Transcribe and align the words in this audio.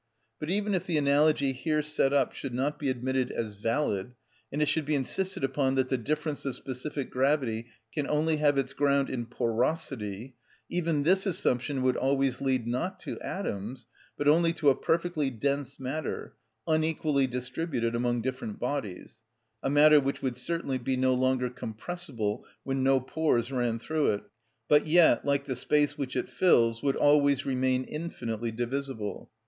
But 0.39 0.49
even 0.49 0.73
if 0.73 0.87
the 0.87 0.97
analogy 0.97 1.51
here 1.53 1.83
set 1.83 2.11
up 2.11 2.33
should 2.33 2.55
not 2.55 2.79
be 2.79 2.89
admitted 2.89 3.29
as 3.31 3.53
valid, 3.53 4.15
and 4.51 4.59
it 4.59 4.65
should 4.67 4.85
be 4.87 4.95
insisted 4.95 5.43
upon 5.43 5.75
that 5.75 5.89
the 5.89 5.97
difference 5.99 6.43
of 6.43 6.55
specific 6.55 7.11
gravity 7.11 7.67
can 7.93 8.07
only 8.09 8.37
have 8.37 8.57
its 8.57 8.73
ground 8.73 9.11
in 9.11 9.27
porosity, 9.27 10.33
even 10.67 11.03
this 11.03 11.27
assumption 11.27 11.83
would 11.83 11.95
always 11.95 12.41
lead, 12.41 12.65
not 12.65 12.97
to 13.01 13.19
atoms, 13.21 13.85
but 14.17 14.27
only 14.27 14.53
to 14.53 14.71
a 14.71 14.75
perfectly 14.75 15.29
dense 15.29 15.79
matter, 15.79 16.33
unequally 16.65 17.27
distributed 17.27 17.93
among 17.93 18.23
different 18.23 18.57
bodies; 18.59 19.19
a 19.61 19.69
matter 19.69 19.99
which 19.99 20.19
would 20.23 20.35
certainly 20.35 20.79
be 20.79 20.97
no 20.97 21.13
longer 21.13 21.47
compressible, 21.47 22.43
when 22.63 22.81
no 22.81 22.99
pores 22.99 23.51
ran 23.51 23.77
through 23.77 24.07
it, 24.13 24.23
but 24.67 24.87
yet, 24.87 25.23
like 25.25 25.45
the 25.45 25.55
space 25.55 25.95
which 25.95 26.15
it 26.15 26.27
fills, 26.27 26.81
would 26.81 26.95
always 26.95 27.45
remain 27.45 27.83
infinitely 27.83 28.51
divisible. 28.51 29.29